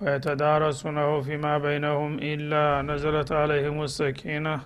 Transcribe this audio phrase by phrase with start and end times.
[0.00, 4.60] ويتدارسونه فيما بينهم إلا نزلت عليهم السكينة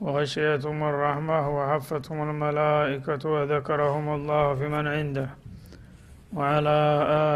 [0.00, 5.28] وغشيتهم الرحمة وحفتهم الملائكة وذكرهم الله في من عنده
[6.36, 6.78] وعلى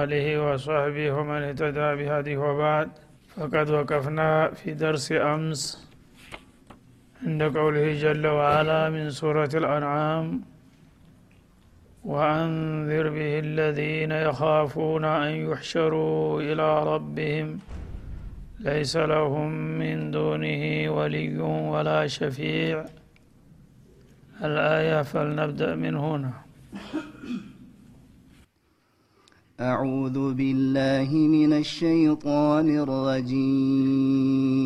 [0.02, 2.88] آله وصحبه ومن اهتدى بهذه وبعد.
[3.36, 5.62] فقد وقفنا في درس أمس
[7.26, 10.55] عند قوله جل وعلا من سورة الأنعام.
[12.06, 17.58] وأنذر به الذين يخافون أن يحشروا إلى ربهم.
[18.60, 22.84] ليس لهم من دونه ولي ولا شفيع.
[24.44, 26.32] الآية فلنبدأ من هنا.
[29.60, 34.65] أعوذ بالله من الشيطان الرجيم.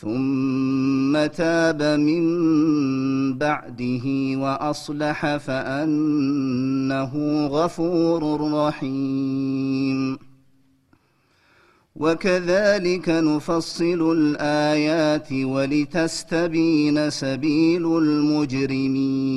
[0.00, 2.24] ثم تاب من
[3.38, 4.04] بعده
[4.36, 7.12] وأصلح فأنه
[7.46, 10.18] غفور رحيم.
[11.96, 19.36] وكذلك نفصل الآيات ولتستبين سبيل المجرمين.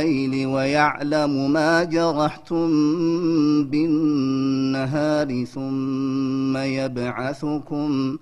[0.00, 2.68] بالليل ويعلم ما جرحتم
[3.64, 8.18] بالنهار ثم يبعثكم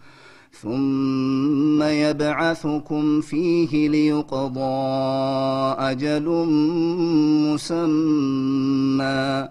[0.62, 4.60] ثم يبعثكم فيه ليقضى
[5.78, 6.28] أجل
[7.54, 9.48] مسمى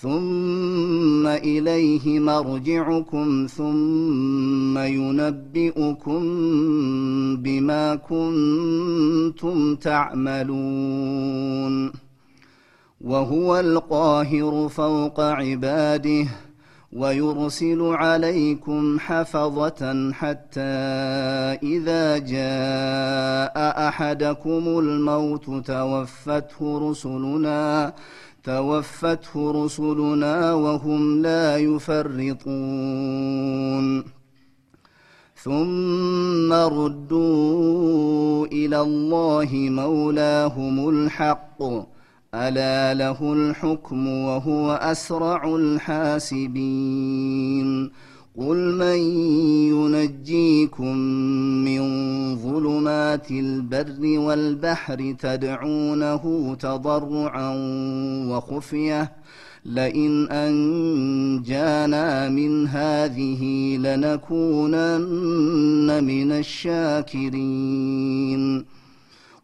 [0.00, 6.22] ثم إليه مرجعكم ثم ينبئكم
[7.36, 11.24] بما كنتم تعملون
[13.00, 16.26] وهو القاهر فوق عباده
[16.92, 20.60] ويرسل عليكم حفظة حتى
[21.62, 27.92] إذا جاء أحدكم الموت توفته رسلنا
[28.44, 32.44] توفته رسلنا وهم لا يفرطون.
[35.36, 41.62] ثم ردوا إلى الله مولاهم الحق.
[42.34, 47.90] ألا له الحكم وهو أسرع الحاسبين.
[48.38, 48.98] قل من
[49.70, 50.96] ينجيكم
[51.64, 51.82] من
[52.36, 57.54] ظلمات البر والبحر تدعونه تضرعا
[58.28, 59.12] وخفيه
[59.64, 65.24] لئن انجانا من هذه لنكونن
[66.04, 67.64] من الشاكرين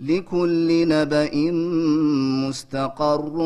[0.00, 1.34] لكل نبأ
[2.48, 3.36] مستقر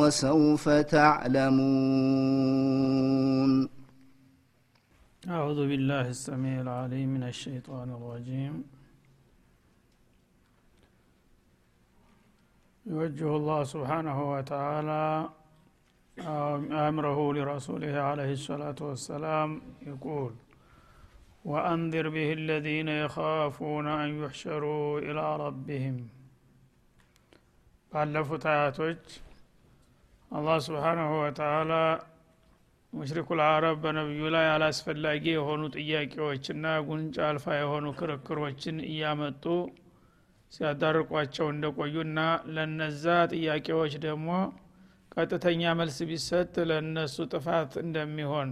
[0.00, 1.60] وسوف تعلمون.
[5.28, 8.64] أعوذ بالله السميع العليم من الشيطان الرجيم.
[12.86, 15.28] يوجه الله سبحانه وتعالى
[16.88, 20.32] أمره لرسوله عليه الصلاة والسلام يقول
[21.45, 25.95] وأنذر به الذين يخافون أن يحشروا إلى ربهم
[27.91, 29.03] ባለፉት አያቶች
[30.31, 31.73] አላህ ስብሓናሁ ወተላ
[32.93, 39.45] ሙሽሪኩል አረብ በነቢዩ ላይ አላስፈላጊ የሆኑ ጥያቄዎችና ጉንጭ አልፋ የሆኑ ክርክሮችን እያመጡ
[40.51, 42.19] ሲያዳርቋቸው እንደቆዩና
[42.55, 44.29] ለነዛ ጥያቄዎች ደግሞ
[45.15, 48.49] ቀጥተኛ መልስ ቢሰጥ ለእነሱ ጥፋት እንደሚሆን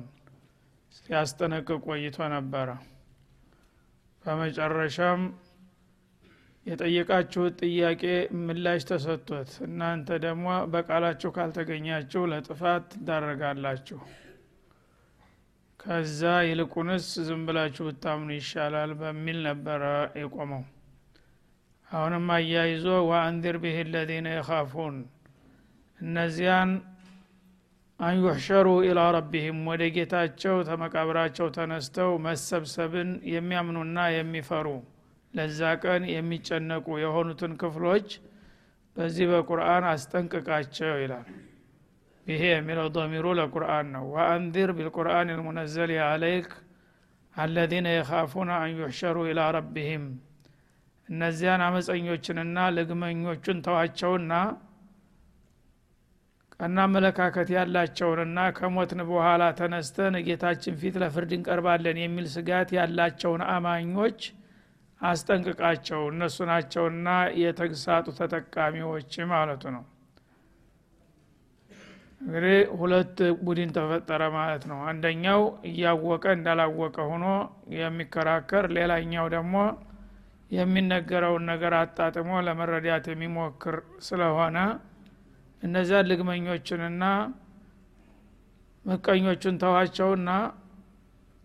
[0.96, 2.68] ሲያስጠነቅቅ ቆይቶ ነበረ።
[4.24, 5.20] በመጨረሻም
[6.66, 8.02] የጠየቃችሁት ጥያቄ
[8.40, 14.00] ምላሽ ተሰጥቶት እናንተ ደግሞ በቃላችሁ ካልተገኛችሁ ለጥፋት ትዳረጋላችሁ።
[15.80, 19.82] ከዛ ይልቁንስ ዝም ብላችሁ ብታምኑ ይሻላል በሚል ነበረ
[20.20, 20.62] የቆመው።
[21.90, 24.96] አሁንም አያይዞ ወአንዚር ብህ ለዚነ የኻፉን
[26.00, 26.70] እነዚያን
[28.00, 34.66] አንዩሕሸሩ ኢላ ረቢህም ወደ ጌታቸው ተመቃብራቸው ተነስተው መሰብሰብን የሚያምኑና የሚፈሩ
[35.34, 38.06] ለዛ ቀን የሚጨነቁ የሆኑትን ክፍሎች
[38.96, 41.26] በዚህ በቁርአን አስጠንቅቃቸው ይላል።
[42.26, 46.48] ይሄ የሚለው ዶሚሩ ለቁርአን ነው። ወአንዚር ቢልቁርአን ልሙነዘል አለይክ
[47.36, 50.06] አለዚነ የኻፉነ አን ዩሕሸሩ ኢላ ረቢህም።
[51.08, 54.32] እነዚያን አመፀኞችንና ልግመኞቹን ተዋቸውና
[56.60, 64.18] ቀና አመለካከት ያላቸውንና ከሞትን በኋላ ተነስተን ጌታችን ፊት ለፍርድ እንቀርባለን የሚል ስጋት ያላቸውን አማኞች
[65.00, 67.08] አስጠንቅቃቸው። እነሱ ናቸውና
[67.42, 69.84] የተግሳጡ ተጠቃሚዎች ማለቱ ነው።
[72.20, 77.26] እንግዲህ ሁለት ቡድን ተፈጠረ ማለት ነው። አንደኛው እያወቀ እንዳላወቀ ሆኖ
[77.76, 79.54] የሚከራከር ሌላኛው ደግሞ
[80.50, 84.58] የሚነገረውን ነገር አጣጥሞ ለመረዳት የሚሞክር ስለሆነ
[85.62, 87.04] እነዚያን ልግመኞችንና
[88.84, 90.30] ምቀኞቹን ተዋቸውና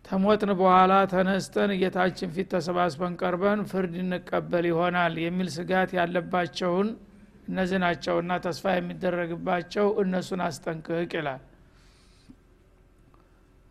[0.05, 6.89] ተሞትን በኋላ ተነስተን ጌታችን ፊት ተሰባስበን ቀርበን ፍርድ እንቀበል ይሆናል የሚል ስጋት ያለባቸውን
[7.47, 11.41] እነዚህ ናቸውና ተስፋ የሚደረግባቸው እነሱን አስጠንቅቅ ይላል።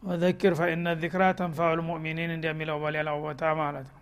[0.03, 4.02] ወዘኪር ፈኢነ ዚክራ ተንፋዑ ልሙእሚኒን እንደሚለው በሌላው ቦታ ማለት ነው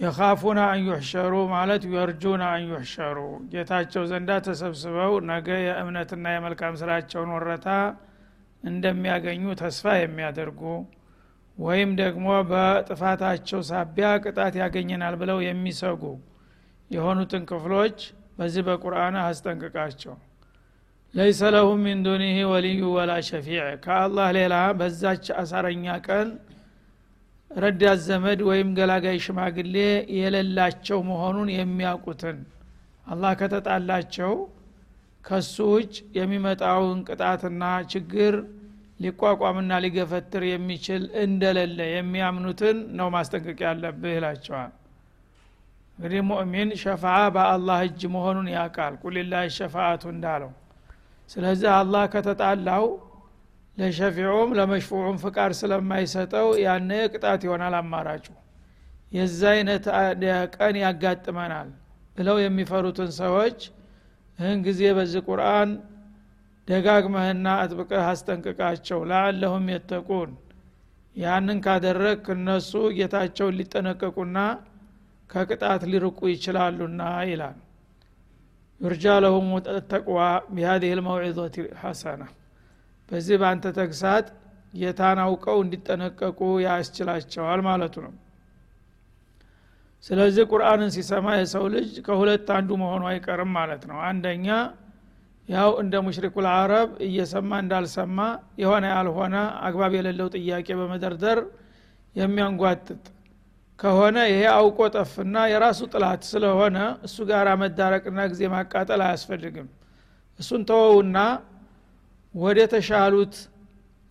[0.00, 3.18] የኻፉና አን ዩሕሸሩ ማለት የርጁና አን ዩሕሸሩ።
[3.52, 7.68] ጌታቸው ዘንዳ ተሰብስበው ነገ የእምነትና የመልካም ስራቸውን ወረታ
[8.62, 10.60] እንደሚያገኙ ተስፋ የሚያደርጉ
[11.58, 16.02] ወይም ደግሞ በጥፋታቸው ሳቢያ ቅጣት ያገኘናል ብለው የሚሰጉ
[16.90, 17.98] የሆኑትን ክፍሎች
[18.38, 20.14] በዚህ በቁርአን አስጠንቅቃቸው።
[21.14, 26.28] ለይሰ ለሁም ሚን ዱኒህ ወልዩ ወላ ሸፊዕ። ከአላህ ሌላ በዛች አሳረኛ ቀን
[27.54, 29.74] ረዳት ዘመድ ወይም ገላጋይ ሽማግሌ
[30.18, 32.38] የሌላቸው መሆኑን የሚያውቁትን
[33.06, 34.32] አላህ ከተጣላቸው
[35.24, 38.34] ከሱ ውጭ የሚመጣውን ቅጣትና ችግር
[39.00, 44.72] ሊቋቋምና ሊገፈትር የሚችል እንደሌለ የሚያምኑትን ነው ማስጠንቀቅ ያለብህ ይላቸዋል።
[45.98, 50.52] እንግዲህ ሙእሚን ሸፋአ በአላህ እጅ መሆኑን ያውቃል። ቁልላህ ሸፋአቱ እንዳለው።
[51.30, 52.84] ስለዚህ አላህ ከተጣላው
[53.76, 58.26] ለሸፊዑም ለመሽፉዑም ፍቃድ ስለማይሰጠው ያነ ቅጣት ይሆናል አማራጩ።
[59.12, 59.84] የዛ አይነት
[60.56, 61.68] ቀን ያጋጥመናል
[62.16, 63.58] ብለው የሚፈሩትን ሰዎች
[64.38, 65.70] ይህን ጊዜ በዚህ ቁርአን
[66.68, 70.30] ደጋግመህና አጥብቀህ አስጠንቅቃቸው ለአለሁም የተቁን።
[71.16, 74.38] ያንን ካደረግ እነሱ ጌታቸውን ሊጠነቀቁና
[75.30, 77.58] ከቅጣት ሊርቁ ይችላሉና ይላል።
[78.80, 79.46] ዩርጃ ለሁም
[79.92, 80.18] ተቅዋ
[80.54, 82.22] ቢሃዚህ ልመውዒዞት ሐሰና
[83.08, 84.26] በዚህ በአንተ ተግሳጥ
[84.74, 88.14] ጌታን አውቀው እንዲጠነቀቁ ያስችላቸዋል ማለቱ ነው።
[90.04, 94.46] ስለዚህ ቁርአንን ሲሰማ የሰው ልጅ ከሁለት አንዱ መሆኑ አይቀርም ማለት ነው። አንደኛ
[95.48, 98.18] ያው እንደ ሙሽሪኩ ልአረብ እየሰማ እንዳልሰማ
[98.62, 101.38] የሆነ ያልሆነ አግባብ የሌለው ጥያቄ በመደርደር
[102.14, 103.02] የሚያንጓጥጥ
[103.78, 109.68] ከሆነ ይሄ አውቆ ጠፍና የራሱ ጥላት ስለሆነ እሱ ጋር መዳረቅና ጊዜ ማቃጠል አያስፈልግም።
[110.40, 111.18] እሱን ተወውና
[112.34, 113.34] ወደ ተሻሉት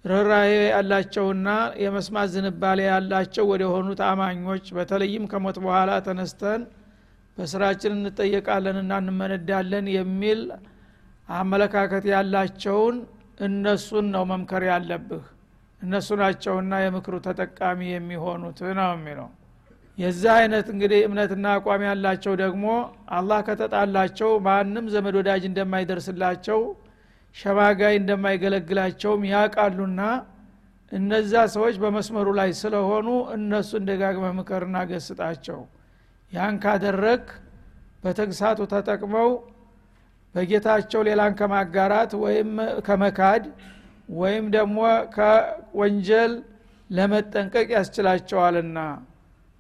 [0.05, 1.49] ርኅራሄ ያላቸውና
[1.83, 6.61] የመስማት ዝንባሌ ያላቸው ወደ ሆኑት አማኞች በተለይም ከሞት በኋላ ተነስተን
[7.37, 10.41] በስራችን እንጠየቃለንና እንመነዳለን የሚል
[11.29, 12.97] አመለካከት ያላቸውን
[13.45, 15.23] እነሱን ነው መምከር ያለብህ።
[15.81, 19.29] እነሱ ናቸውና የምክሩ ተጠቃሚ የሚሆኑት ነው የሚለው።
[19.97, 22.65] የዚህ አይነት እንግዲህ እምነትና አቋም ያላቸው ደግሞ
[23.17, 26.59] አላህ ከተጣላቸው ማንም ዘመድ ወዳጅ እንደማይደርስላቸው
[27.35, 30.01] ሸማጋይ እንደማይገለግላቸውም ያውቃሉና
[30.91, 35.59] እነዛ ሰዎች በመስመሩ ላይ ስለሆኑ እነሱን ደጋግመህ ምከርና ገስጣቸው።
[36.31, 37.23] ያን ካደረግ
[38.03, 39.29] በተግሳቱ ተጠቅመው
[40.35, 42.51] በጌታቸው ሌላን ከማጋራት ወይም
[42.87, 43.43] ከመካድ
[44.13, 44.77] ወይም ደግሞ
[45.15, 46.31] ከወንጀል
[46.89, 48.79] ለመጠንቀቅ ያስችላቸዋልና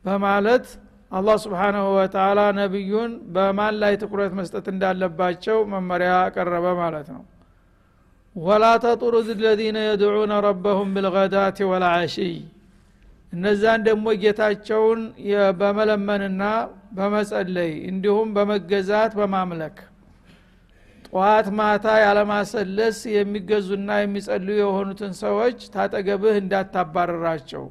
[0.05, 0.65] በማለት
[1.11, 7.21] አላህ ስብሓናሁ ወተላ ነቢዩን በማን ላይ ትኩረት መስጠት እንዳለባቸው መመሪያ አቀረበ ማለት ነው
[8.35, 12.33] ወላ ተጡሩድ ለዚነ የድዑነ ረበሁም ብልገዳት ወልዓሽይ
[13.33, 15.01] እነዛን ደግሞ ጌታቸውን
[15.59, 16.43] በመለመንና
[16.97, 19.77] በመጸለይ እንዲሁም በመገዛት በማምለክ
[21.07, 27.65] ጠዋት ማታ ያለማሰለስ የሚገዙና የሚጸልዩ የሆኑትን ሰዎች ታጠገብህ እንዳታባረራቸው።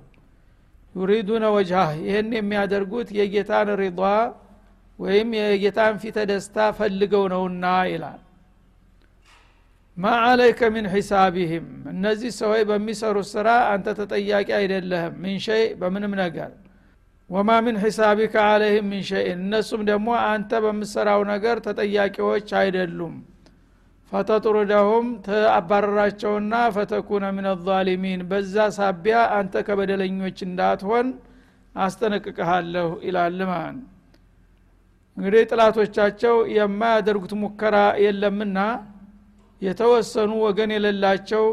[0.94, 4.00] ዩሪዱነ ወጅሃህ። ይህን የሚያደርጉት የጌታን ሪዷ
[4.98, 8.21] ወይም የጌታን ፊተ ደስታ ፈልገው ነውና ይላል
[9.96, 11.64] ማ አለይከ ሚን ሒሳቢህም?
[11.92, 16.50] እነዚህ ሰዎች በሚሰሩት ስራ አንተ ተጠያቂ አይደለህም ምን ሸይ በምንም ነገር።
[17.30, 23.14] ወማ ምን ሒሳቢከ አለይህም ምን ሸይን እነሱም ደግሞ አንተ በምሰራው ነገር ተጠያቂዎች አይደሉም።
[24.12, 31.06] ፈተጥሩደሁም ተአባረራቸውና ፈተኩነ ምን አዛሊሚን በዛ ሳቢያ አንተ ከበደለኞች እንዳትሆን
[31.74, 33.38] አስጠነቅቅሃለሁ ይላል
[35.16, 38.58] እንግዲህ ጥላቶቻቸው የማያደርጉት ሙከራ የለምና
[39.62, 41.44] የተወሰኑ ወገን የሌላቸው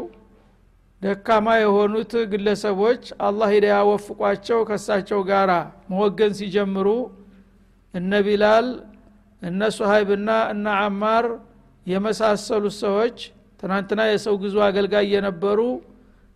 [1.02, 5.50] ደካማ የሆኑት ግለሰቦች አላህ ሂዳያ ወፍቋቸው ከሳቸው ጋር
[5.92, 6.88] መወገን ሲጀምሩ
[7.94, 8.66] እነ ቢላል
[9.42, 11.26] እነ ሱሀይብና እነ አማር
[11.86, 13.16] የመሳሰሉት ሰዎች
[13.60, 15.60] ትናንትና የሰው ግዙ አገልጋይ የነበሩ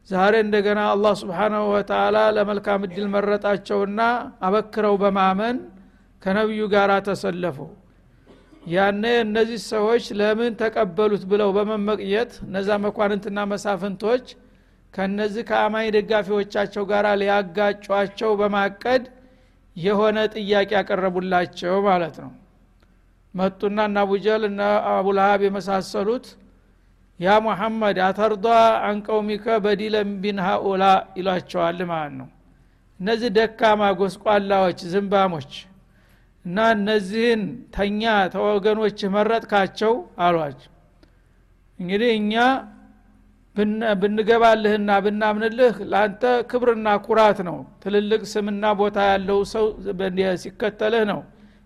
[0.09, 4.01] ዛሬ እንደገና አላህ ስብሓናሁ ወተላ ለመልካም እድል መረጣቸውና
[4.47, 5.59] አበክረው በማመን
[6.23, 7.59] ከነቢዩ ጋር ተሰለፉ
[8.67, 14.25] ያነ እነዚህ ሰዎች ለምን ተቀበሉት ብለው በመመቅየት እነዛ መኳንንትና መሳፍንቶች
[14.95, 19.05] ከነዚህ ከአማኝ ደጋፊዎቻቸው ጋር ሊያጋጯቸው በማቀድ
[19.77, 22.33] የሆነ ጥያቄ ያቀረቡላቸው ማለት ነው።
[23.35, 24.61] መጡና እና አቡጀል እና
[24.93, 26.27] አቡልሃብ የመሳሰሉት
[27.21, 28.47] ያ ሙሐመድ አተርዷ
[28.89, 30.85] አንቀውሚከ በዲለም ቢን ሃኡላ
[31.19, 32.29] ይሏቸዋል ማለት ነው።
[33.01, 35.53] እነዚህ ደካማ ጎስቋላዎች ዝንባሞች
[36.45, 37.43] እና እነዚህን
[37.75, 38.03] ተኛ
[38.35, 39.93] ተወገኖችህ መረጥካቸው
[40.25, 40.71] አሏቸው።
[41.79, 42.35] እንግዲህ እኛ
[44.03, 49.67] ብንገባልህና ብናምንልህ ለአንተ ክብርና ኩራት ነው። ትልልቅ ስምና ቦታ ያለው ሰው
[50.43, 51.21] ሲከተልህ ነው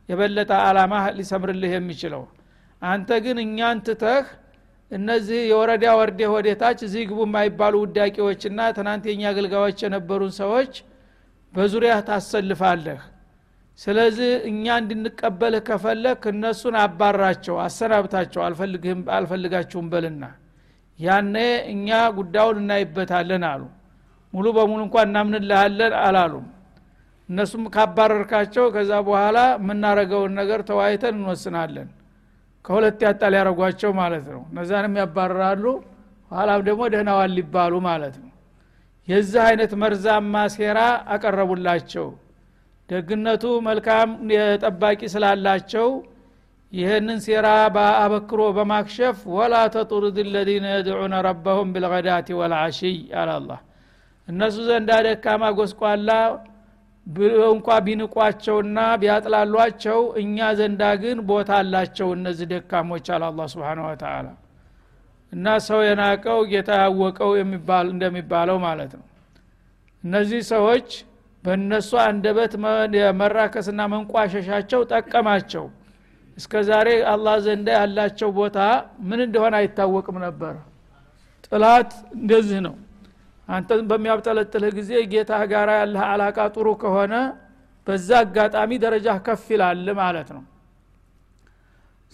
[0.09, 2.23] የበለጠ አላማ ሊሰምርልህ የሚችለው።
[2.83, 4.27] አንተ ግን እኛን ትተህ
[4.91, 10.73] እነዚህ የወረዳ ወርዴ ወዴታች እዚህ ግቡ የማይባሉ ውዳቂዎችና ትናንት የኛ አገልጋዮች የነበሩን ሰዎች
[11.55, 13.01] በዙሪያ ታሰልፋለህ
[13.79, 18.41] ስለዚህ እኛ እንድንቀበልህ ከፈለክ እነሱን አባራቸው አሰናብታቸው።
[19.19, 20.25] አልፈልጋችሁም በልና
[20.99, 21.35] ያኔ
[21.73, 23.63] እኛ ጉዳዩን እናይበታለን አሉ።
[24.33, 26.47] ሙሉ በሙሉ እንኳ እናምንልሃለን አላሉም።
[27.29, 31.89] እነሱም ካባረርካቸው ከዛ በኋላ የምናረገውን ነገር ተዋይተን እንወስናለን።
[32.65, 35.65] ከሁለት ያጣ ሊያረጓቸው ማለት ነው። እነዛንም ያባረራሉ
[36.31, 38.31] ኋላም ደግሞ ደህናዋል ሊባሉ ማለት ነው።
[39.09, 40.79] የዚህ አይነት መርዛማ ሴራ
[41.15, 42.07] አቀረቡላቸው
[42.89, 45.89] ደግነቱ መልካም የጠባቂ ስላላቸው
[46.73, 53.51] ይህንን ሴራ በአበክሮ በማክሸፍ ወላ ተጡርድ ለዚነ የድዑነ ረበሁም ቢልገዳቲ ወልዓሽይ አላላ
[54.29, 56.11] እነሱ ዘንዳ ደካማ ጎስቋላ
[57.51, 64.27] እንኳ ቢንቋቸውና ቢያጥላሏቸው እኛ ዘንዳ ግን ቦታ አላቸው እነዚህ ደካሞች አለ አላ ስብን ወተላ
[65.33, 67.33] እና ሰው የናቀው ጌታ ያወቀው
[67.89, 69.07] እንደሚባለው ማለት ነው።
[70.05, 70.89] እነዚህ ሰዎች
[71.49, 72.53] በእነሱ አንደበት
[73.21, 75.65] መራከስና መንቋሸሻቸው ጠቀማቸው።
[76.39, 78.59] እስከ ዛሬ አላህ ዘንዳ ያላቸው ቦታ
[79.09, 80.55] ምን እንደሆነ አይታወቅም ነበር።
[81.47, 82.75] ጥላት እንደዚህ ነው።
[83.49, 87.15] አንተ በሚያብጠለጥልህ ጊዜ ጌታ ጋር ያለህ አላቃ ጥሩ ከሆነ
[87.87, 90.45] በዛ አጋጣሚ ደረጃ ከፍ ይላል ማለት ነው።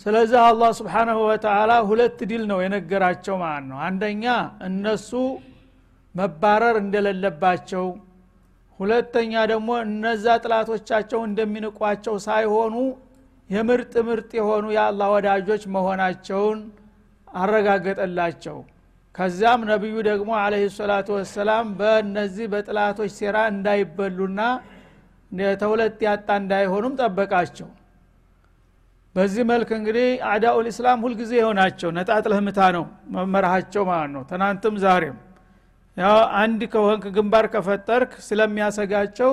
[0.06, 4.24] ስለዚህ አላህ ስብሓናሁ ወተላ ሁለት ድል ነው የነገራቸው ማለት ነው። አንደኛ
[4.68, 5.10] እነሱ
[6.14, 7.84] መባረር እንደሌለባቸው
[8.80, 12.74] ሁለተኛ ደግሞ እነዛ ጥላቶቻቸው እንደሚንቋቸው ሳይሆኑ
[13.50, 16.60] የምርጥ ምርጥ የሆኑ የአላህ ወዳጆች መሆናቸውን
[17.36, 18.56] አረጋገጠላቸው።
[19.14, 24.40] ከዚያም ነቢዩ ደግሞ አለህ ሰላቱ ወሰላም በእነዚህ በጥላቶች ሴራ እንዳይበሉና
[25.60, 27.68] ተሁለት ያጣ እንዳይሆኑም ጠበቃቸው።
[29.14, 32.40] በዚህ መልክ እንግዲህ አዳኡል ኢስላም ሁልጊዜ የሆናቸው ነጣጥለህ
[32.76, 32.84] ነው
[33.14, 35.16] መመርሃቸው ማለት ነው። ትናንትም ዛሬም
[35.96, 39.32] ያው አንድ ከሆንክ ግንባር ከፈጠርክ ስለሚያሰጋቸው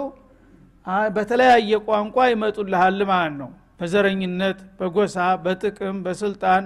[1.15, 6.63] በተለያየ ቋንቋ ይመጡልሃል ማለት ነው። በዘረኝነት በጎሳ በጥቅም በስልጣን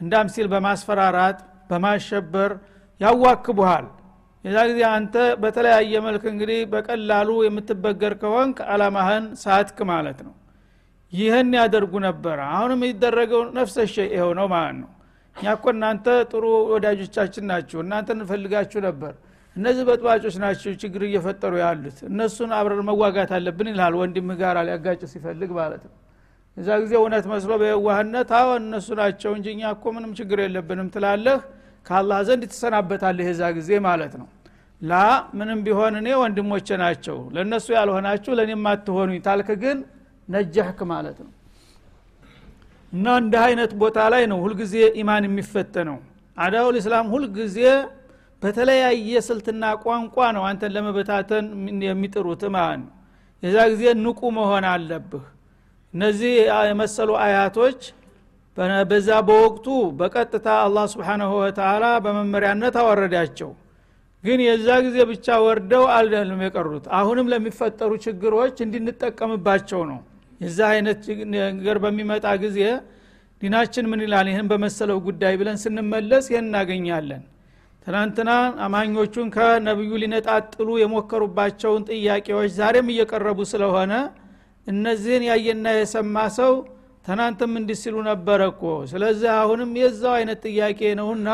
[0.00, 1.38] እንዳም ሲል በማስፈራራት
[1.70, 2.50] በማሸበር
[3.00, 3.86] ያዋክቡሃል።
[4.44, 10.34] የዛ ጊዜ አንተ በተለያየ መልክ እንግዲህ በቀላሉ የምትበገር ከሆንክ አላማህን ሳትክ ማለት ነው።
[11.12, 14.90] ይህን ያደርጉ ነበረ አሁንም የሚደረገው ነፍሰ ሸይ ይኸው ነው ማለት ነው።
[15.36, 19.14] እኛ እናንተ ጥሩ ወዳጆቻችን ናችሁ። እናንተ እንፈልጋችሁ ነበር
[19.56, 25.50] እነዚህ በጥባጮች ናቸው ችግር እየፈጠሩ ያሉት። እነሱን አብረን መዋጋት አለብን ይልሃል ወንድም ጋር ሊያጋጭ ሲፈልግ
[25.58, 25.94] ማለት ነው።
[26.56, 31.38] እዛ ጊዜ እውነት መስሎ በየዋህነት አዎ እነሱ ናቸው እንጂ እኛ እኮ ምንም ችግር የለብንም ትላለህ።
[31.86, 34.28] ከአላህ ዘንድ ትሰናበታለህ የዛ ጊዜ ማለት ነው።
[34.82, 34.94] ላ
[35.38, 39.78] ምንም ቢሆን እኔ ወንድሞቼ ናቸው ለእነሱ ያልሆናችሁ ለእኔም አትሆኑኝ ታልክ ግን
[40.28, 41.32] ነጃህክ ማለት ነው።
[42.92, 45.98] እና እንዲህ አይነት ቦታ ላይ ነው ሁልጊዜ ኢማን የሚፈተነው።
[46.36, 47.58] አዳውል እስላም ሁልጊዜ
[48.42, 51.46] በተለያየ ስልትና ቋንቋ ነው አንተን ለመበታተን
[51.86, 52.82] የሚጥሩት ማለት
[53.42, 55.24] የዛ ጊዜ ንቁ መሆን አለብህ።
[55.94, 56.32] እነዚህ
[56.68, 57.80] የመሰሉ አያቶች
[58.90, 59.66] በዛ በወቅቱ
[59.98, 63.50] በቀጥታ አላህ ስብሓናሁ ወተላ በመመሪያነት አወረዳቸው።
[64.24, 69.98] ግን የዛ ጊዜ ብቻ ወርደው አልደለም የቀሩት። አሁንም ለሚፈጠሩ ችግሮች እንድንጠቀምባቸው ነው።
[70.40, 71.02] የዛ አይነት
[71.50, 72.58] ነገር በሚመጣ ጊዜ
[73.42, 74.26] ዲናችን ምን ይላል?
[74.32, 77.22] ይህን በመሰለው ጉዳይ ብለን ስንመለስ ይህን እናገኛለን
[77.86, 78.30] ትናንትና
[78.64, 83.92] አማኞቹን ከነቢዩ ሊነጣጥሉ የሞከሩባቸውን ጥያቄዎች ዛሬም እየቀረቡ ስለሆነ
[84.66, 86.52] እነዚህን ያየና የሰማ ሰው
[87.06, 91.28] ትናንትም እንዲህ ሲሉ ነበረ እኮ። ስለዚህ አሁንም የዛው አይነት ጥያቄ ነውና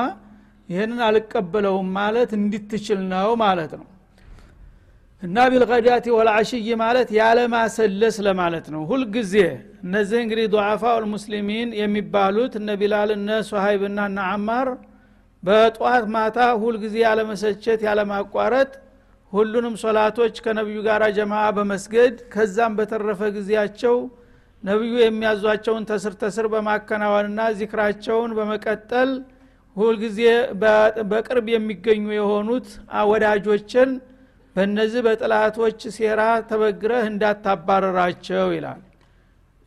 [0.68, 3.86] ይህንን አልቀበለውም ማለት እንድትችል ነው ማለት ነው።
[5.22, 9.34] እና ቢልቀዳቲ ወልዓሽይ ማለት ያለማሰለስ ለማለት ነው። ሁልጊዜ
[9.84, 14.68] እነዚህ እንግዲህ ዱዓፋ ልሙስሊሚን የሚባሉት እነ ቢላል እነ ሶሀይብ እና እነ አማር
[15.42, 18.70] በጠዋት ማታ ሁልጊዜ ያለመሰቸት ያለማቋረጥ
[19.32, 23.96] ሁሉንም ሶላቶች ከነቢዩ ጋር ጀማ በመስገድ ከዛም በተረፈ ጊዜያቸው
[24.64, 29.10] ነቢዩ የሚያዟቸውን ተስር ተስር በማከናወንና ዚክራቸውን በመቀጠል
[29.76, 30.20] ሁልጊዜ
[31.10, 32.68] በቅርብ የሚገኙ የሆኑት
[33.10, 33.90] ወዳጆችን
[34.56, 38.80] በእነዚህ በጥላቶች ሴራ ተበግረህ እንዳታባረራቸው ይላል።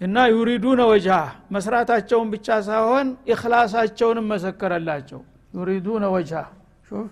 [0.01, 1.09] እና ዩሪዱነ ወጃ
[1.55, 5.21] መስራታቸውን ብቻ ሳይሆን ኢክላሳቸውንም መሰከረላቸው
[5.55, 6.05] ዩሪዱነ
[6.91, 7.07] ሹፍ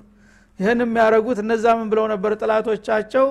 [0.59, 3.25] ይህን የሚያደረጉት እነዛ ምን ብለው ነበር ጥላቶቻቸው?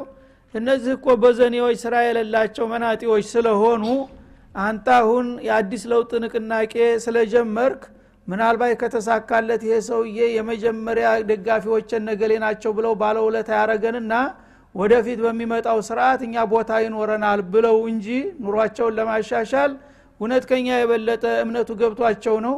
[0.55, 3.85] እነዚህ እኮ በዘኔዎች ስራ የሌላቸው መናጢዎች ስለሆኑ
[4.55, 4.87] አንተ
[5.49, 6.73] የአዲስ ለውጥ ንቅናቄ
[7.05, 7.83] ስለጀመርክ
[8.29, 14.13] ምናልባት ከተሳካለት ይሄ ሰውዬ የመጀመሪያ ደጋፊዎችን ነገሌ ናቸው ብለው ባለውለታ ያረገንና
[14.75, 18.07] ወደፊት በሚመጣው ስርዓት እኛ ቦታ ይኖረናል ብለው እንጂ
[18.45, 19.73] ኑሯቸውን ለማሻሻል
[20.21, 22.55] እውነት ከኛ የበለጠ እምነቱ ገብቷቸው ነው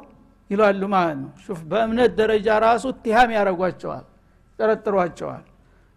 [0.50, 4.04] ይላሉ ማለት ነው። ሹፍ በእምነት ደረጃ ራሱ ትሃም ያደረጓቸዋል
[4.58, 5.44] ጠረጥሯቸዋል።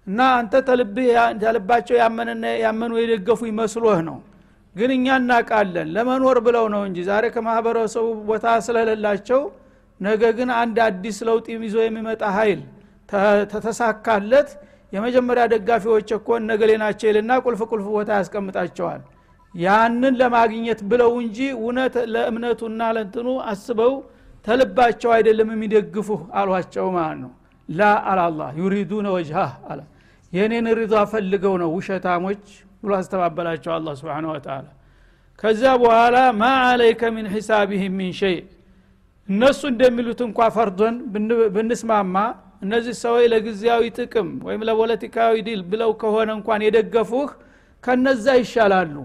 [0.07, 0.53] እና አንተ
[1.43, 1.95] ተልባቸው
[2.63, 4.17] ያመኑ የደገፉ ይመስሎህ ነው።
[4.75, 9.41] ግን እኛ እናቃለን ለመኖር ብለው ነው እንጂ ዛሬ ከማህበረሰቡ ቦታ ስለሌላቸው
[9.99, 12.59] ነገ ግን አንድ አዲስ ለውጥ ይዞ የሚመጣ ሀይል
[13.53, 14.49] ተተሳካለት።
[14.93, 19.01] የመጀመሪያ ደጋፊዎች እኮ ነገሌ ናቸው ይልና ቁልፍ ቁልፍ ቦታ ያስቀምጣቸዋል።
[19.55, 23.93] ያንን ለማግኘት ብለው እንጂ እውነት ለእምነቱና ለንትኑ አስበው
[24.47, 27.31] ተልባቸው አይደለም የሚደግፉ አሏቸው ማለት ነው።
[27.69, 29.79] ላ አላላ ዩሪዱነ ወጅሃ አለ።
[30.33, 32.43] የእኔን ሪዛ ፈልገው ነው ውሸታሞች
[32.81, 34.65] ብሎ አስተባበላቸው አላ ስብን ወተላ
[35.43, 38.37] ከዚያ በኋላ ማ አለይከ ሚን ሒሳቢህም ሚን ሸይ።
[39.29, 40.95] እነሱ እንደሚሉት እንኳ ፈርዶን
[41.55, 42.15] ብንስማማ
[42.63, 47.29] እነዚህ ሰዎች ለጊዜያዊ ጥቅም ወይም ለፖለቲካዊ ድል ብለው ከሆነ እንኳን የደገፉህ
[47.83, 48.95] ከነዛ ይሻላሉ።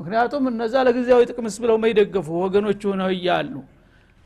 [0.00, 3.52] ምክንያቱም እነዛ ለጊዜያዊ ጥቅምስ ብለው መይደገፉ ወገኖች ሆነው እያሉ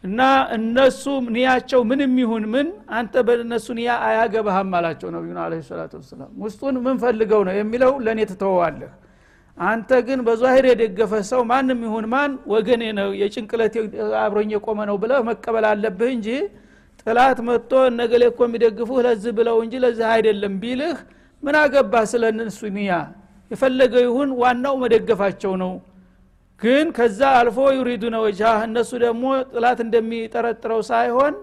[0.06, 0.20] እና
[0.56, 1.02] እነሱ
[1.34, 2.66] ንያቸው ምንም ይሁን ምን
[2.96, 7.92] አንተ በእነሱ ንያ አያገባህም አላቸው ነቢዩን አለ ሰላቱ ወሰላም። ውስጡን ምን ፈልገው ነው የሚለው?
[8.04, 8.92] ለእኔ ትተወዋለህ።
[9.58, 13.74] አንተ ግን በዛሂር የደገፈ ሰው ማንም ይሁን ማን ወገኔ ነው የጭንቅለት
[14.22, 16.28] አብሮኝ የቆመ ነው ብለህ መቀበል አለብህ እንጂ
[17.02, 20.96] ጥላት መጥቶ እነገሌ እኮ የሚደግፉህ ለዚህ ብለው እንጂ ለዚህ አይደለም ቢልህ
[21.42, 22.24] ምን አገባህ ስለ
[22.76, 22.92] ንያ?
[23.50, 25.72] የፈለገው ይሁን ዋናው መደገፋቸው ነው
[26.62, 31.34] ግን ከዛ አልፎ ዩሪዱነ ወጅሃ እነሱ ደግሞ ጥላት እንደሚጠረጥረው ሳይሆን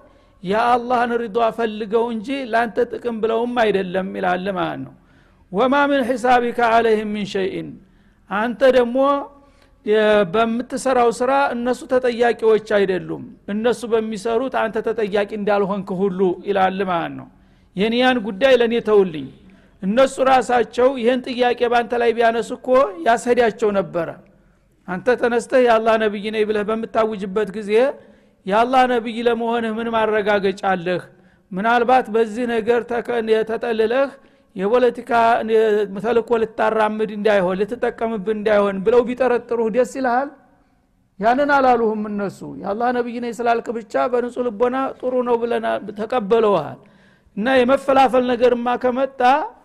[0.43, 4.93] የአላህን ሪዷ ፈልገው እንጂ ለአንተ ጥቅም ብለውም አይደለም ይላል ማለት ነው።
[5.51, 7.69] ወማ ምን ሒሳቢከ አለህም ምን ሸይን
[8.29, 8.97] አንተ ደግሞ
[10.33, 13.23] በምትሰራው ስራ እነሱ ተጠያቂዎች አይደሉም።
[13.53, 17.27] እነሱ በሚሰሩት አንተ ተጠያቂ እንዳልሆንክ ሁሉ ይላል ማለት ነው።
[17.75, 19.27] የኒያን ጉዳይ ለእኔ ተውልኝ።
[19.83, 22.67] እነሱ ራሳቸው ይህን ጥያቄ በአንተ ላይ ቢያነሱ እኮ
[23.07, 24.09] ያስሄዳቸው ነበረ
[24.87, 27.71] አንተ ተነስተህ የአላህ ነቢይ ነኝ ብለህ በምታውጅበት ጊዜ
[28.45, 31.01] የአላህ ነቢይ ለመሆንህ ምን ማረጋገጫ አለህ?
[31.51, 32.81] ምናልባት በዚህ ነገር
[33.49, 34.09] ተጠልለህ
[34.55, 35.11] የፖለቲካ
[36.03, 40.29] ተልኮ ልታራምድ እንዳይሆን ልትጠቀምብን እንዳይሆን ብለው ቢጠረጥሩህ ደስ ይልሃል?
[41.19, 45.67] ያንን አላሉህም እነሱ። የአላህ ነቢይ ነኝ ስላልክ ብቻ በንጹህ ልቦና ጥሩ ነው ብለና
[45.99, 46.79] ተቀበለውሃል።
[47.37, 49.21] እና የመፈላፈል ነገርማ ከመጣ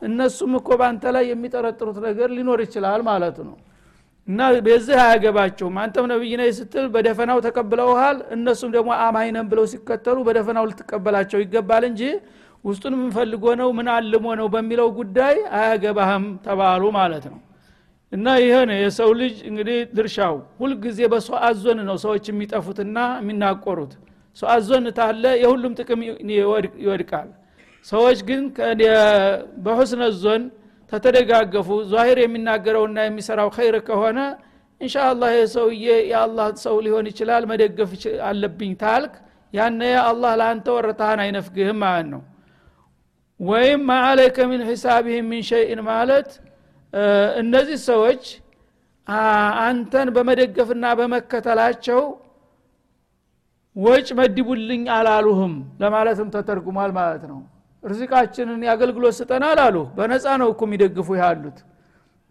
[0.09, 3.57] እነሱም እኮ በአንተ ላይ የሚጠረጥሩት ነገር ሊኖር ይችላል ማለት ነው
[4.29, 10.17] እና በዚህ አያገባቸውም። አንተም ነብይ ነህ ስትል በደፈናው ተቀብለውሃል እነሱም ደግሞ አማኝ ነን ብለው ሲከተሉ
[10.27, 12.03] በደፈናው ልትቀበላቸው ይገባል እንጂ
[12.65, 17.39] ውስጡን የምንፈልጎ ነው ምን አልሞ ነው በሚለው ጉዳይ አያገባህም ተባሉ ማለት ነው።
[18.13, 23.93] እና ይሄ የሰው ልጅ እንግዲህ ድርሻው። ሁልጊዜ በሰው አዞን ነው ሰዎች የሚጠፉትና የሚናቆሩት።
[24.37, 26.01] ሰው አዞን ታለ የሁሉም ጥቅም
[26.81, 27.29] ይወድቃል።
[27.87, 28.41] ሰዎች ግን
[29.65, 30.43] በሁስነ ዞን
[30.93, 34.19] ተተደጋገፉ። ዛሂር የሚናገረውና የሚሰራው ኸይር ከሆነ
[34.81, 37.91] እንሻአላህ የሰውዬ የአላህ ሰው ሊሆን ይችላል መደገፍ
[38.29, 39.15] አለብኝ ታልክ።
[39.53, 42.23] ያነ አላህ ለአንተ ወረታህን አይነፍግህም ማለት ነው።
[43.41, 46.31] ወይም ማአለይከ ሚን ሒሳቢህም ሚን ሸይን ማለት
[47.41, 48.23] እነዚህ ሰዎች
[49.63, 52.01] አንተን በመደገፍና በመከተላቸው
[53.77, 57.39] ወጭ መድቡልኝ አላሉህም ለማለትም ተተርጉሟል ማለት ነው
[57.85, 61.59] ርዝቃችንን የአገልግሎት ስጠናል አሉ። በነፃ ነው እኮ የሚደግፉ ያሉት።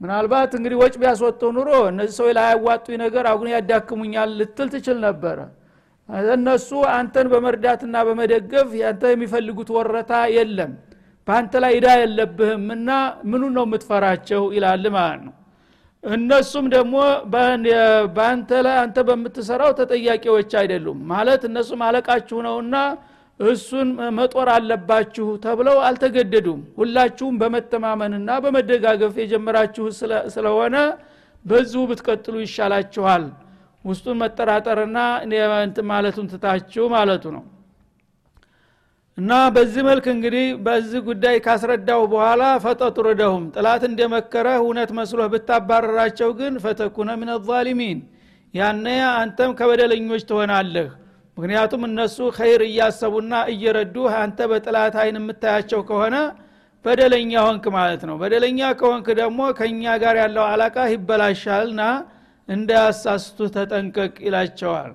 [0.02, 5.38] ምናልባት እንግዲህ ወጭ ቢያስወጡ ኑሮ እነዚህ ሰዎች ላያዋጡኝ ነገር አሁን ያዳክሙኛል ልትል ትችል ነበረ።
[6.32, 10.72] እነሱ አንተን በመርዳትና በመደገፍ ያንተ የሚፈልጉት ወረታ የለም
[11.28, 12.90] በአንተ ላይ እዳ የለብህም እና
[13.30, 15.34] ምኑ ነው የምትፈራቸው ይላል ማለት ነው።
[16.04, 16.96] እነሱም ደግሞ
[18.16, 22.76] በአንተ ላይ አንተ በምትሰራው ተጠያቂዎች አይደሉም። ማለት እነሱም አለቃችሁ ነውና
[23.40, 29.86] እሱን መጦር አለባችሁ ተብለው አልተገደዱም። ሁላችሁም በመተማመንና በመደጋገፍ የጀመራችሁ
[30.36, 30.76] ስለሆነ
[31.46, 33.26] በዚሁ ብትቀጥሉ ይሻላችኋል።
[33.86, 34.98] ውስጡን መጠራጠርና
[35.62, 37.44] እንት ማለቱን ትታችሁ ማለቱ ነው።
[39.18, 46.54] እና በዚህ መልክ እንግዲህ በዚህ ጉዳይ ካስረዳው በኋላ ፈጠጥሩደሁም ጥላት እንደመከረ እውነት መስሎህ ብታባረራቸው ግን
[46.66, 48.00] ፈተኩነ ምን
[48.54, 50.90] ያነ አንተም ከበደለኞች ትሆናለህ
[51.38, 56.16] ምክንያቱም እነሱ ኸይር እያሰቡና እየረዱ አንተ በጥላት አይን የምታያቸው ከሆነ
[56.86, 61.82] በደለኛ ሆንክ ማለት ነው። በደለኛ ከሆንክ ደግሞ ከእኛ ጋር ያለው አላቃ ይበላሻልና
[62.50, 64.92] እንዳያሳስቱ ተጠንቀቅ ይላቸዋል።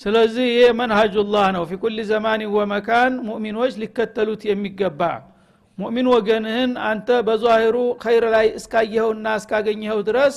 [0.00, 5.00] ስለዚህ ይህ መንሃጁላህ ነው። ፊ ኩል ዘማን ወመካን ሙእሚኖች ሊከተሉት የሚገባ
[5.78, 10.36] ሙእሚን ወገንህን አንተ በዛሂሩ ኸይር ላይ እስካየኸውና እስካገኘኸው ድረስ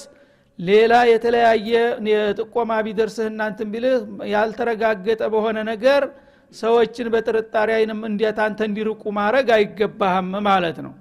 [0.62, 1.70] ሌላ የተለያየ
[2.12, 3.96] የጥቆማ ቢደርስህ እናንትን ቢልህ
[4.34, 6.04] ያልተረጋገጠ በሆነ ነገር
[6.52, 10.94] ሰዎችን በጥርጣሬ አይንም እንዴት አንተ እንዲርቁ ማድረግ አይገባህም ማለት ነው።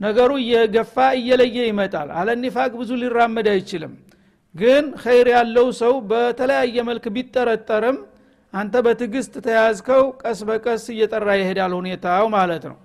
[0.00, 3.92] ነገሩ እየገፋ እየለየ ይመጣል። አለኒፋቅ ብዙ ሊራመድ አይችልም።
[4.54, 7.98] ግን ኸይር ያለው ሰው በተለያየ መልክ ቢጠረጠርም
[8.54, 12.76] አንተ በትዕግስት ተያዝከው ቀስ በቀስ እየጠራ ይሄዳል ሁኔታው ማለት ነው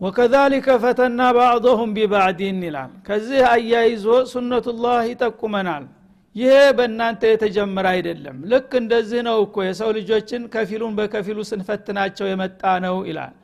[0.00, 5.84] ወከዛሊከ ፈተና ባዕضሁም ቢባዕዲን ይላል። ከዚህ አያይዞ ሱነቱላህ ይጠቁመናል።
[6.36, 12.96] ይሄ በእናንተ የተጀመረ አይደለም። ልክ እንደዚህ ነው እኮ የሰው ልጆችን ከፊሉን በከፊሉ ስንፈትናቸው የመጣ ነው
[13.08, 13.34] ይላል።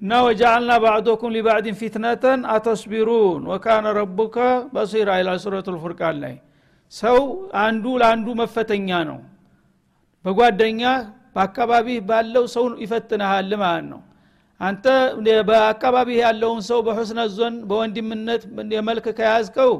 [0.00, 4.36] እና ወጃአልና ባዕዶኩም ሊባዕድን ፊትነተን አተስቢሩን ወካነ ረቡከ
[4.74, 6.34] በሲራ ይላ ሱረቱ ልፉርቃን ላይ።
[6.92, 7.18] ሰው
[7.62, 9.18] አንዱ ለአንዱ መፈተኛ ነው።
[10.24, 10.82] በጓደኛ
[11.34, 14.00] በአካባቢ ባለው ሰው ይፈትንሃል ማለት ነው
[14.60, 14.84] አንተ
[15.48, 18.42] በአካባቢ ያለውን ሰው በሑስነ ዞን በወንድምነት
[18.76, 19.72] የመልክ ከያዝከው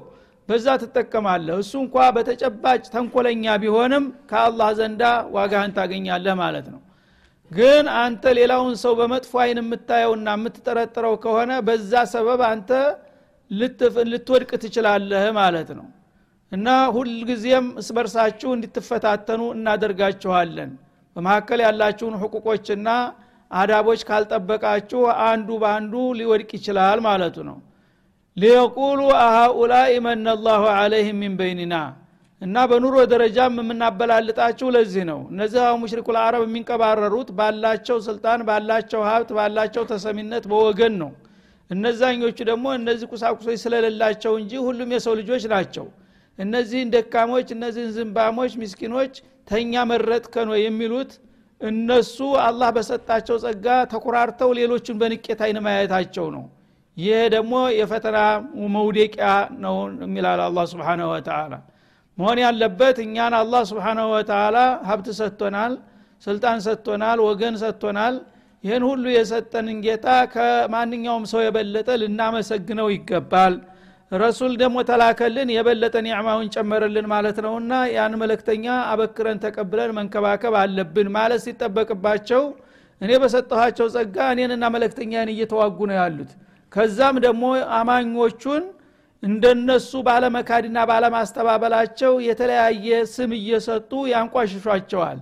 [0.48, 5.02] በዛ ትጠቀማለህ። እሱ እንኳ በተጨባጭ ተንኮለኛ ቢሆንም ከአላህ ዘንዳ
[5.34, 6.80] ዋጋህን ታገኛለህ ማለት ነው።
[7.50, 12.70] ግን አንተ ሌላውን ሰው በመጥፎ አይን የምታየውና የምትጠረጥረው ከሆነ በዛ ሰበብ አንተ
[14.06, 15.86] ልትወድቅ ትችላለህ ማለት ነው።
[16.52, 20.70] እና ሁልጊዜም እስበርሳችሁ እንድትፈታተኑ እናደርጋችኋለን።
[21.16, 22.88] በመካከል ያላችሁን ሕቁቆችና
[23.50, 27.58] አዳቦች ካልጠበቃችሁ አንዱ በአንዱ ሊወድቅ ይችላል ማለቱ ነው።
[28.36, 31.76] ሊየቁሉ አሃኡላይ መነ ላሁ አለይህም ሚን በይኒና
[32.42, 39.84] እና በኑሮ ደረጃም የምናበላልጣችሁ ለዚህ ነው። እነዚህ ሙሽሪኩ ልአረብ የሚንቀባረሩት ባላቸው ስልጣን ባላቸው ሀብት ባላቸው
[39.90, 41.10] ተሰሚነት በወገን ነው።
[41.70, 45.86] እነዛኞቹ ደግሞ እነዚህ ቁሳቁሶች ስለሌላቸው እንጂ ሁሉም የሰው ልጆች ናቸው።
[46.38, 49.14] እነዚህን ደካሞች እነዚህን ዝንባሞች ምስኪኖች
[49.48, 51.10] ተኛ መረጥከ ነው የሚሉት
[51.60, 56.44] እነሱ አላህ በሰጣቸው ጸጋ ተኩራርተው ሌሎችን በንቄት አይን ማየታቸው ነው።
[56.96, 58.18] ይህ ደግሞ የፈተና
[58.76, 59.26] መውደቂያ
[59.64, 61.54] ነው የሚላል አላ ስብን ወተላ
[62.18, 64.56] መሆን ያለበት እኛን አላህ ስብሓናሁ ወተላ
[64.88, 65.72] ሀብት ሰጥቶናል
[66.22, 68.14] ስልጣን ሰጥቶናል ወገን ሰጥቶናል።
[68.64, 73.54] ይህን ሁሉ የሰጠንን ጌታ ከማንኛውም ሰው የበለጠ ልናመሰግነው ይገባል
[74.12, 81.40] ረሱል ደግሞ ተላከልን የበለጠ ኒዕማውን ጨመረልን ማለት ነውና ያን መለክተኛ አበክረን ተቀብለን መንከባከብ አለብን ማለት
[81.46, 82.42] ሲጠበቅባቸው
[83.00, 86.30] እኔ በሰጠኋቸው ጸጋ እኔንና መለክተኛን እየተዋጉ ነው ያሉት።
[86.72, 87.44] ከዛም ደግሞ
[87.78, 88.64] አማኞቹን
[89.22, 95.20] እንደነሱ ባለመካድና ባለማስተባበላቸው የተለያየ ስም እየሰጡ ያንቋሽሿቸዋል።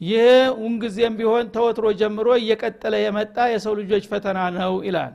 [0.00, 0.28] ይህ
[0.62, 5.12] ውንጊዜም ቢሆን ተወትሮ ጀምሮ እየቀጠለ የመጣ የሰው ልጆች ፈተና ነው ይላል።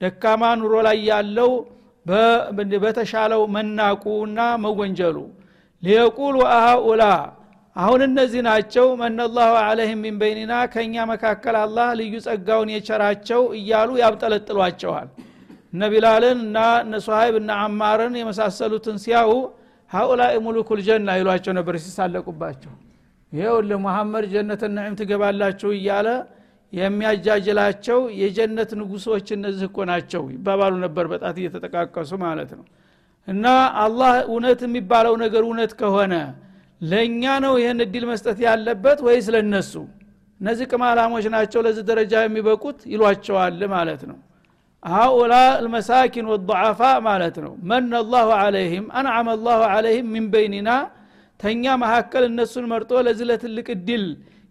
[0.00, 1.50] ደካማ ኑሮ ላይ ያለው
[2.82, 5.16] በተሻለው መናቁና መወንጀሉ።
[5.82, 7.04] ሊየቁሉ አሃኡላ
[7.76, 15.08] አሁን እነዚህ ናቸው። መነላሁ አለህም ሚን በይኒና ከእኛ መካከል አላህ ልዩ ጸጋውን የቸራቸው እያሉ ያብጠለጥሏቸዋል።
[15.72, 19.30] እነ ቢላልን እና እነ ሶሀይብ እና አማርን የመሳሰሉትን ሲያው
[19.90, 22.72] ሀኡላ ሙሉኩል ጀና ይሏቸው ነበር ሲሳለቁባቸው።
[23.32, 26.08] ይሄው ለሙሐመድ ጀነት ነዒም ትገባላችሁ እያለ
[26.72, 32.64] የሚያጃጅላቸው የጀነት ንጉሶች እነዚህ እኮ ናቸው ይባባሉ ነበር በጣት እየተጠቃቀሱ ማለት ነው።
[33.28, 33.46] እና
[33.82, 36.14] አላህ እውነት የሚባለው ነገር እውነት ከሆነ
[36.82, 39.72] ለእኛ ነው ይህን እድል መስጠት ያለበት ወይስ ለነሱ
[40.40, 44.18] እነዚህ ቅማላሞች ናቸው ለዚህ ደረጃ የሚበቁት ይሏቸዋል ማለት ነው።
[44.82, 50.70] ሀኡላ ልመሳኪን ወضዓፋ ማለት ነው። መን አላሁ አለይህም አንዓመ አላሁ አለይህም ሚን በይኒና
[51.40, 54.04] ተኛ መካከል እነሱን መርጦ ለዚህ ለትልቅ እድል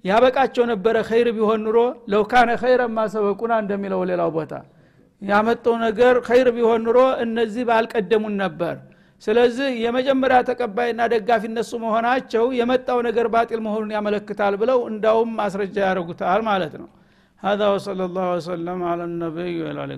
[0.04, 1.78] ያበቃቸው ነበረ ኸይር ቢሆን ኑሮ
[2.12, 4.52] ለውካነ ኸይረ ማሰበቁና እንደሚለው ሌላው ቦታ
[5.22, 8.74] ያመጣው ነገር ኸይር ቢሆን ኑሮ እነዚህ ባልቀደሙን ነበር
[9.22, 16.42] ስለዚህ የመጀመሪያ ተቀባይና ደጋፊ እነሱ መሆናቸው የመጣው ነገር ባጢል መሆኑን ያመለክታል ብለው እንዳውም ማስረጃ ያደርጉታል
[16.50, 16.88] ማለት ነው
[17.42, 19.96] هذا وصلى الله وسلم على النبي وعلى اله